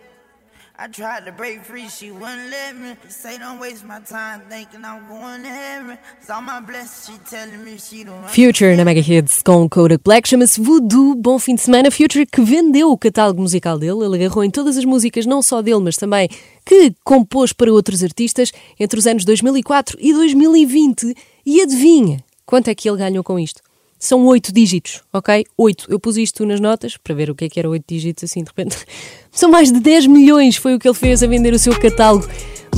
[0.80, 2.96] I tried to break free, she wouldn't let me.
[3.08, 5.98] Say don't waste my time thinking I'm going to heaven.
[6.20, 10.28] Saw my blessing, she telling me she don't Future na Mega Hits com Kodak Black
[10.28, 11.16] chama-se Voodoo.
[11.16, 11.90] Bom fim de semana.
[11.90, 14.04] Future que vendeu o catálogo musical dele.
[14.04, 16.28] Ele agarrou em todas as músicas, não só dele, mas também
[16.64, 21.12] que compôs para outros artistas entre os anos 2004 e 2020.
[21.44, 23.67] E adivinha quanto é que ele ganhou com isto?
[23.98, 25.44] São oito dígitos, ok?
[25.56, 25.86] Oito.
[25.88, 28.42] Eu pus isto nas notas para ver o que é que era oito dígitos assim
[28.42, 28.76] de repente.
[29.32, 32.26] São mais de 10 milhões, foi o que ele fez a vender o seu catálogo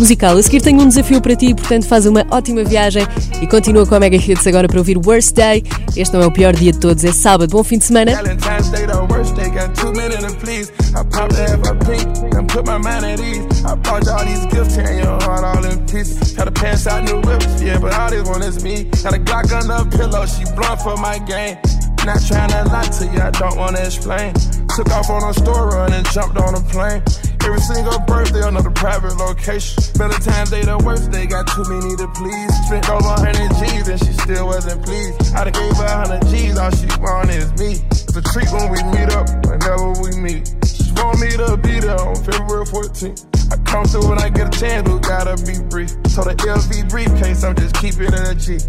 [0.01, 0.37] musical.
[0.37, 3.07] A seguir tenho um desafio para ti, portanto faz uma ótima viagem
[3.41, 5.63] e continua com a Mega Hits agora para ouvir Worst Day.
[5.95, 7.51] Este não é o pior dia de todos, é sábado.
[7.51, 8.17] Bom fim de semana.
[8.17, 9.51] Valentine's Day, the worst day.
[9.51, 10.73] Got too many to please.
[10.97, 13.65] I popped half a pink and put my mind at ease.
[13.65, 16.33] I bought you all these gifts, tearing your heart all in pieces.
[16.33, 18.85] Gotta pass out new whips, yeah, but all this one is me.
[19.03, 21.59] Got a Glock under the pillow, she blunt for my game.
[22.07, 24.33] Not trying to lie to you, I don't wanna explain.
[24.75, 27.03] Took off on a store run and jumped on a plane.
[27.45, 29.83] Every single birthday, another private location.
[29.97, 32.53] Valentine's Day, the worst day, got too many to please.
[32.67, 35.35] Spent over 100 G's and she still wasn't pleased.
[35.35, 37.81] I done gave her 100 G's, all she want is me.
[37.89, 40.53] It's a treat when we meet up, whenever we meet.
[40.69, 43.25] She want me to be there on February 14th.
[43.53, 45.91] I come through when I get a chance, but gotta be brief.
[46.13, 48.61] So the LV briefcase, I'm just keeping it a G.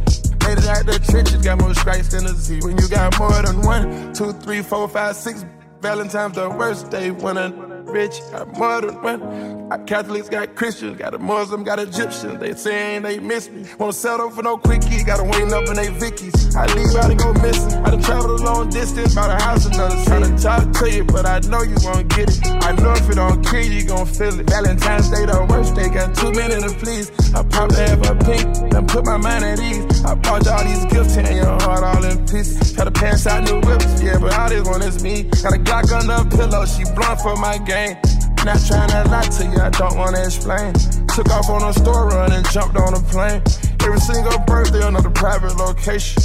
[0.47, 2.61] Made it out the trenches, got more strikes than a Z.
[2.63, 5.45] When you got more than one, two, three, four, five, six,
[5.81, 9.71] Valentine's the worst day when a rich got more than one.
[9.71, 12.39] Our Catholics got Christians, got a Muslim, got Egyptians.
[12.39, 13.65] They saying they miss me.
[13.79, 16.55] Won't settle for no quickie, gotta wait up in they Vickies.
[16.55, 17.79] I leave out and go missing.
[17.85, 20.35] I done traveled a long distance, bought a house another city.
[20.35, 22.45] to talk to you, but I know you won't get it.
[22.45, 24.49] I know if it don't kill you, you gon' feel it.
[24.49, 27.09] Valentine's Day, the worst day, got too many to please.
[27.33, 30.03] I popped half a pink, then put my mind at ease.
[30.03, 32.73] I bought you all these gifts, tearing your heart all in pieces.
[32.73, 35.23] Try to pass out new whips, yeah, but all this one is me.
[35.23, 37.70] Got a Glock under the pillow, she blunt for my game.
[37.71, 40.73] Not trying to lie to you, I don't wanna explain.
[41.15, 43.41] Took off on a store run and jumped on a plane.
[43.79, 46.21] Every single birthday, another private location.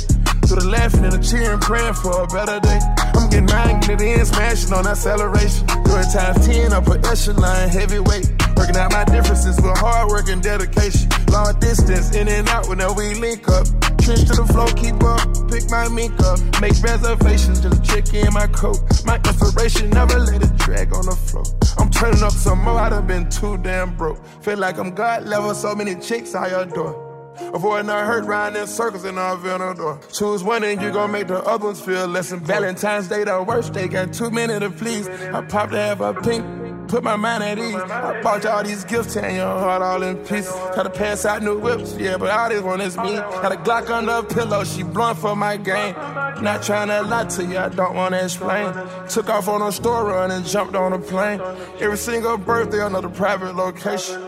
[0.46, 2.80] Through the laughing and the cheering, praying for a better day.
[3.14, 5.66] I'm getting mine, get it in, smashing on acceleration.
[5.84, 8.35] Doing times 10, I upper echelon, heavyweight.
[8.56, 11.08] Working out my differences with hard work and dedication.
[11.30, 13.66] Long distance, in and out whenever we link up.
[13.98, 16.38] Trench to the flow, keep up, pick my mink up.
[16.60, 18.78] Make reservations, just check in my coat.
[19.04, 21.44] My inspiration, never let it drag on the floor.
[21.78, 24.24] I'm turning up some more, I done been too damn broke.
[24.42, 27.04] Feel like I'm God level, so many chicks I adore.
[27.52, 29.36] Avoiding I hurt riding in circles in our
[29.74, 30.00] door.
[30.12, 33.42] Choose one and you gon' make the other ones feel less than Valentine's Day, the
[33.42, 35.08] worst they Got too many to please.
[35.08, 36.44] I popped to have a pink
[36.88, 37.74] put my mind at ease.
[37.74, 40.52] I bought you all these gifts, tearing your heart all in pieces.
[40.74, 43.16] Try to pass out new whips, yeah, but all this one is me.
[43.16, 45.94] Got a Glock under the pillow, she blunt for my game.
[46.42, 48.72] Not trying to lie to you, I don't wanna explain.
[49.08, 51.40] Took off on a store run and jumped on a plane.
[51.80, 54.22] Every single birthday, another private location.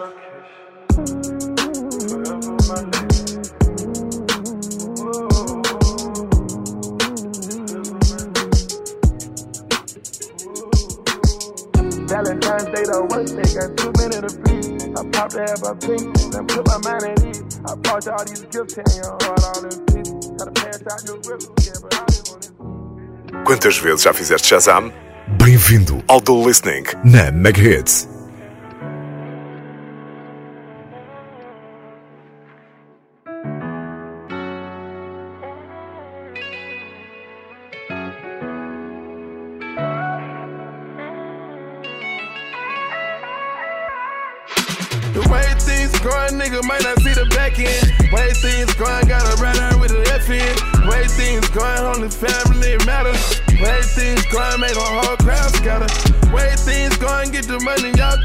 [12.73, 12.85] Day,
[13.55, 13.89] got to.
[14.99, 17.61] I to have a pink, then put my mind at ease.
[17.65, 17.75] I
[18.09, 20.11] all these gifts, your heart all peace.
[20.37, 21.19] Gotta pass out your
[21.63, 23.45] yeah, but I just wanna...
[23.45, 24.93] Quantas vezes já fizeste Shazam?
[25.43, 28.18] Bem-vindo ao The Listening na Mega Hits.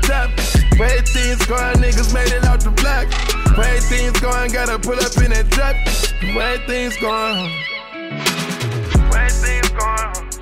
[0.02, 0.30] Top.
[0.80, 3.08] Way things going, niggas made it out the block.
[3.58, 5.76] Way things going, gotta pull up in that trap.
[6.36, 7.52] Way things going.
[9.12, 10.34] Way things going.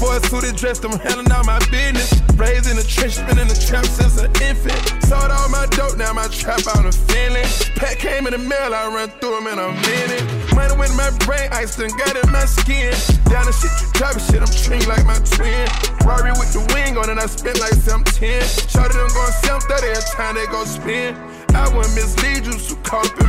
[0.00, 2.25] boy suited, dressed, I'm handling out my business.
[2.36, 4.76] Raised in the trench, been in the trap since an infant.
[5.08, 7.48] Sold all my dope, now my trap out of feeling.
[7.80, 10.20] Pack came in the mail, I run through them in a minute.
[10.52, 12.92] Money went in my brain, ice done got in my skin.
[13.32, 15.64] Down the shit, you driving shit, I'm treating like my twin.
[16.04, 18.20] Rory with the wing on it, I spent like some 10.
[18.68, 21.16] Shorty them going 730 every time they go spin.
[21.56, 23.25] I wouldn't mislead you, so caught up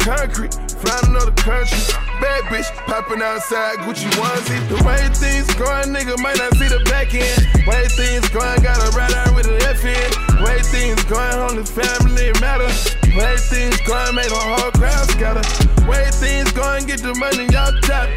[0.00, 1.78] concrete, flying another country.
[2.20, 4.60] Bad bitch popping outside Gucci onesie.
[4.68, 7.66] The way things going, nigga might not see the back end.
[7.66, 10.44] Way things going, got a ride out with an F in.
[10.44, 12.68] Way things going, only family matter.
[13.16, 15.44] Way things going, make a whole crowd scatter.
[15.86, 18.08] Way things going, get the money out top.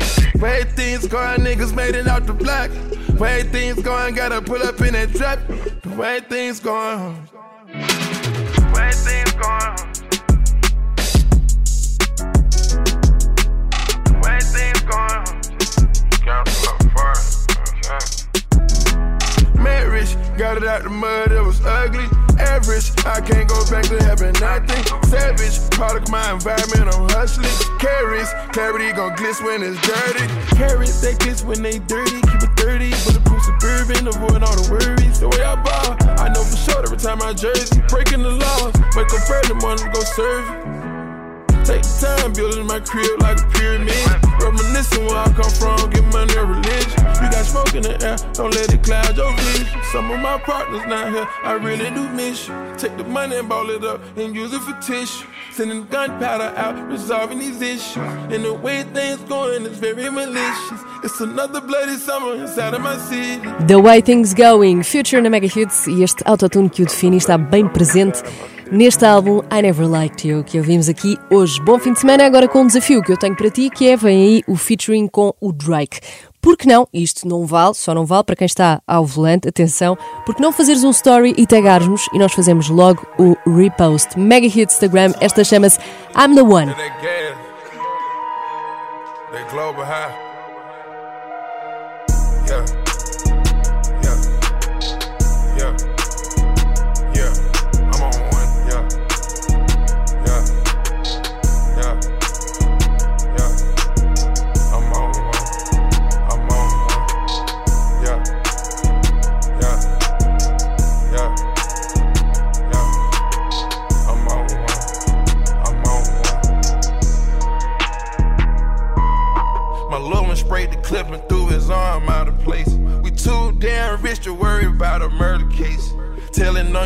[0.41, 2.71] Way things going, niggas made it out the block.
[3.19, 5.39] Way things going, gotta pull up in that trap.
[5.81, 7.27] The way things going.
[8.73, 9.82] Way things going.
[17.83, 19.59] Mm.
[19.63, 22.05] Marriage, got it out the mud, it was ugly.
[22.39, 24.83] Average, I can't go back to having nothing.
[25.07, 27.49] Savage, product my environment, I'm hustling.
[27.79, 30.27] Carries, clarity gon' glitz when it's dirty.
[30.55, 32.19] Carries, they glitz when they dirty.
[32.21, 35.19] Keep it 30, bulletproof suburban, avoid all the worries.
[35.19, 35.95] The way I ball.
[36.19, 38.73] I know for sure every time I jersey, breaking the laws.
[38.95, 40.82] Wake up early morning, go serve
[41.63, 43.95] Take time building my crib like a pyramid.
[44.41, 46.99] Reminiscing where I come from, get money religion.
[47.21, 49.81] You got smoke in the air, don't let it cloud your vision.
[49.91, 52.53] Some of my partners not here, I really do miss you.
[52.77, 55.25] Take the money and ball it up and use it for tissue.
[55.51, 57.97] Sending gunpowder out, resolving these issues.
[57.97, 60.81] And the way things going is very malicious.
[61.03, 63.41] It's another bloody summer inside of my city.
[63.67, 67.37] The Way Things Going, Future na Mega Hits e este autotune que o define está
[67.37, 68.23] bem presente
[68.73, 71.61] neste álbum I Never Liked You, que ouvimos aqui hoje.
[71.61, 73.95] Bom fim de semana, agora com um desafio que eu tenho para ti, que é,
[73.95, 75.99] vem aí o featuring com o Drake.
[76.41, 79.95] Porque não, isto não vale, só não vale para quem está ao volante, atenção,
[80.25, 84.19] porque não fazeres um story e tagarmos e nós fazemos logo o repost.
[84.19, 85.79] Mega Hit Instagram, esta chama-se
[86.17, 86.73] I'm the One.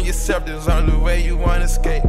[0.07, 2.03] Yourself, there's only way you wanna escape.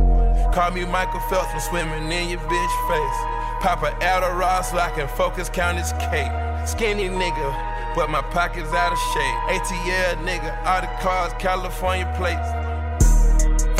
[0.52, 3.18] Call me Michael Phelps from swimming in your bitch face.
[3.60, 6.30] Pop a Adderall so I can focus, count his cake.
[6.66, 9.38] Skinny nigga, but my pockets out of shape.
[9.54, 12.48] ATL nigga, all the cars, California plates.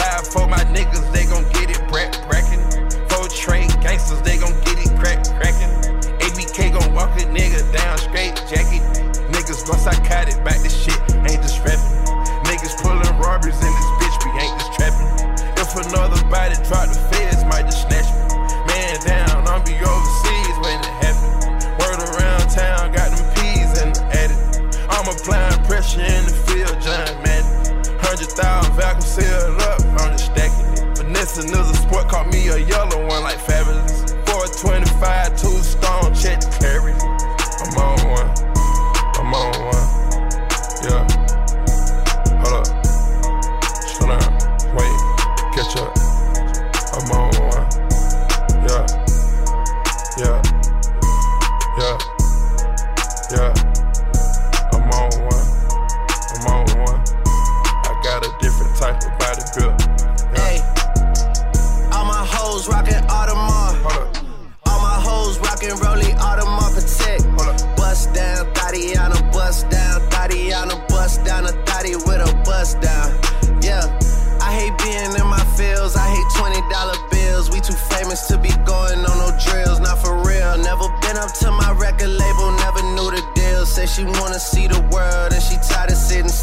[0.01, 2.58] Five for my niggas, they gon' get it brack brackin'.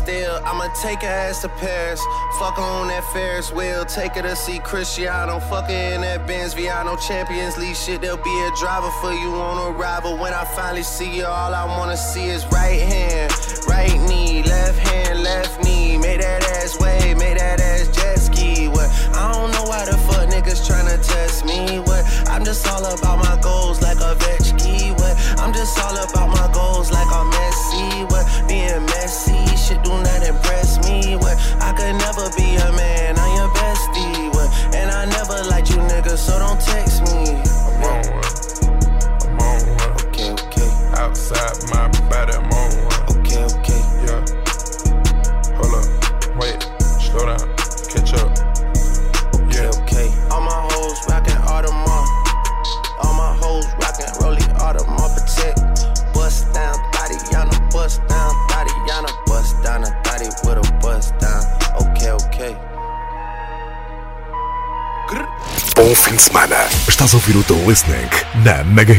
[0.05, 0.39] Still.
[0.45, 2.01] I'ma take her ass to Paris,
[2.37, 3.85] fuck her on that Ferris wheel.
[3.85, 8.01] Take her to see Cristiano, fuck her in that Benz Viano Champions League shit.
[8.01, 10.17] There'll be a driver for you on arrival.
[10.17, 13.33] When I finally see you, all I wanna see is right hand,
[13.67, 15.97] right knee, left hand, left knee.
[15.97, 18.67] Make that ass wave, make that ass jet ski.
[18.67, 18.89] What?
[19.15, 21.79] I don't know why the fuck niggas tryna test me.
[21.79, 22.03] What?
[22.29, 24.91] I'm just all about my goals like a Vetchki.
[24.99, 25.15] What?
[25.39, 28.05] I'm just all about my goals like I'm messy.
[28.11, 28.25] What?
[28.47, 29.34] Being messy,
[29.65, 31.15] shit do not impress me.
[31.15, 31.35] What?
[31.59, 34.29] I could never be a man, I'm your bestie.
[34.33, 34.49] What?
[34.75, 37.33] And I never liked you niggas, so don't text me.
[37.65, 38.29] I'm on one.
[39.25, 39.91] I'm on one.
[40.05, 40.69] Okay, okay.
[41.01, 42.14] Outside my body,
[66.03, 66.57] Fim de semana.
[66.87, 68.09] Estás a ouvir o teu listening
[68.43, 68.93] na Mega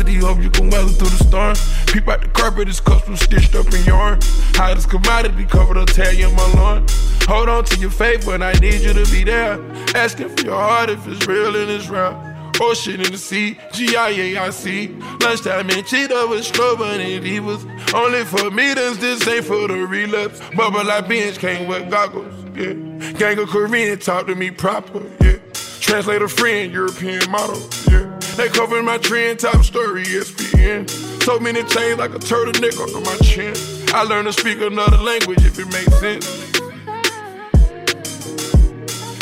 [0.00, 1.54] Hope you can weather through the storm.
[1.86, 4.18] Peep out the carpet, it's custom stitched up in yarn.
[4.54, 6.86] Hottest commodity, covered Italian my lawn.
[7.28, 9.60] Hold on to your faith, but I need you to be there.
[9.94, 12.26] Asking for your heart if it's real and it's real.
[12.62, 14.88] Ocean in the sea, G-I-A-I-C
[15.22, 20.42] Lunchtime in Cheetah with Strober and Divas Only for meetings, this ain't for the relapse
[20.54, 22.74] Bubble like bench, can't wear goggles, yeah
[23.12, 25.38] Gang of Korean, talk to me proper, yeah
[25.80, 27.58] Translator friend, European model,
[27.90, 28.09] yeah
[28.40, 30.88] They covering my trend, top story, ESPN
[31.22, 33.52] So many chains like a turtleneck under my chin
[33.94, 36.50] I learned to speak another language if it makes sense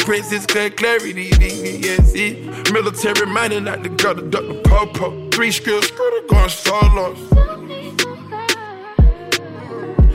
[0.04, 2.72] princess cut clarity, yes, it.
[2.72, 5.28] Military minded, like the girl, the duck, the po-po.
[5.30, 7.14] Three skills, skirt, going solo.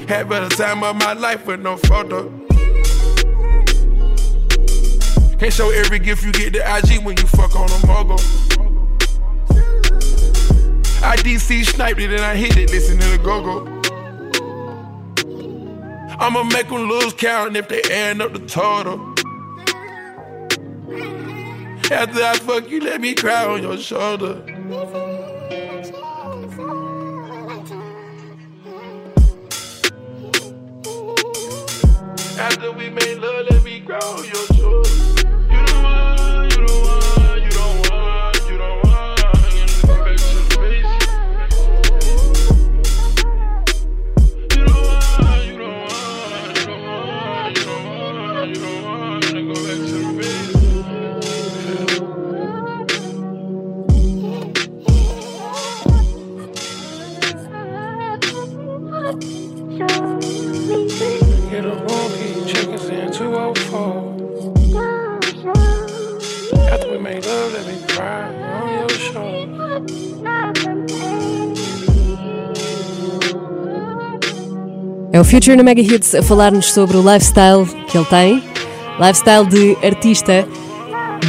[0.07, 2.27] Had better time of my life with no photo.
[5.37, 8.72] Can't show every gift you get to IG when you fuck on a mogul.
[11.05, 13.67] I DC sniped it and I hit it, listen to the go-go.
[16.17, 19.13] I'ma make them lose count if they end up the total.
[21.91, 24.41] After I fuck you, let me cry on your shoulder.
[32.39, 35.12] After we made love, let me cry on your shoulder.
[75.23, 78.43] O Future na Mega Hits a falar-nos sobre o lifestyle que ele tem,
[78.99, 80.45] lifestyle de artista.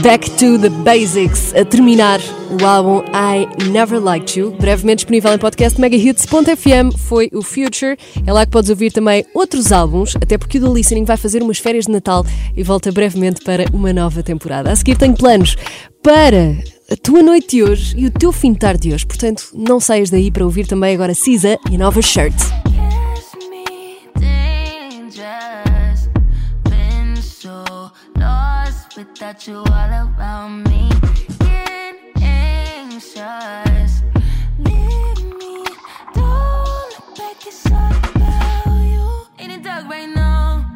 [0.02, 2.20] Back to the Basics, a terminar
[2.50, 7.96] o álbum I Never Liked You, brevemente disponível em podcast megahits.fm, foi o Future.
[8.26, 11.40] É lá que podes ouvir também outros álbuns, até porque o The Listening vai fazer
[11.40, 12.26] umas férias de Natal
[12.56, 14.72] e volta brevemente para uma nova temporada.
[14.72, 15.56] A seguir tenho planos
[16.02, 16.58] para
[16.90, 19.78] a tua noite de hoje e o teu fim de tarde de hoje, portanto não
[19.78, 22.34] saias daí para ouvir também agora Cisa e a nova Shirt.
[29.24, 30.90] Without you all around me.
[31.38, 34.02] Getting anxious.
[34.58, 35.64] Leave me,
[36.12, 39.26] don't look back, it's all about you.
[39.38, 40.66] In the dark right now,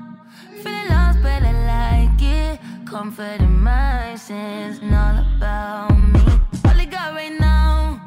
[0.62, 2.60] feeling lost, but I like it.
[2.86, 6.20] Comfort in my sins, all about me.
[6.64, 8.00] All I got right now,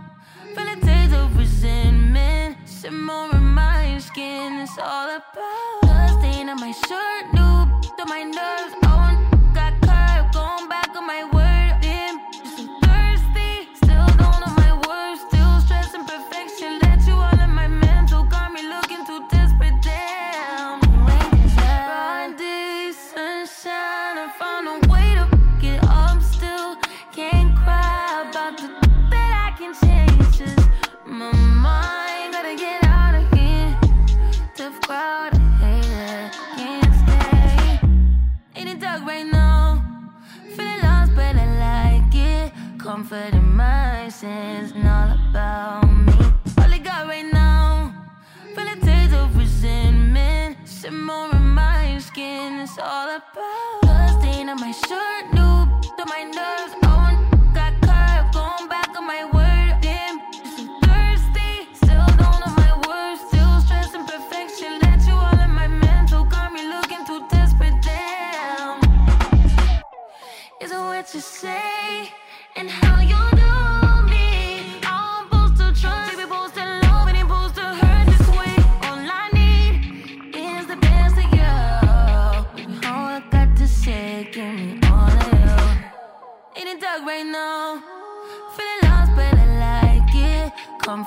[0.55, 2.57] feeling taste of resentment.
[2.65, 6.19] Simmer in my skin, it's all about.
[6.19, 8.73] Stain on my shirt, new to my nerves.
[8.83, 9.10] I
[43.01, 46.13] comfort in my sins and all about me.
[46.59, 47.91] All I got right now,
[48.53, 52.59] feel a taste of resentment, simmer in my skin.
[52.59, 56.90] It's all about blood stain on my shirt, new to my nerves.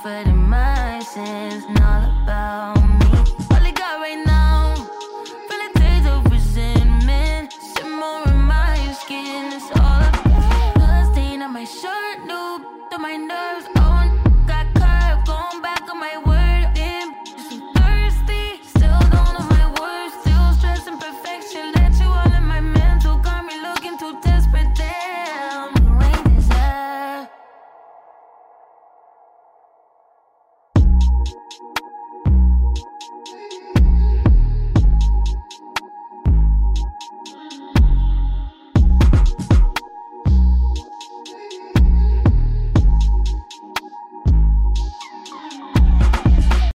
[0.05, 1.64] Comfort in my sins,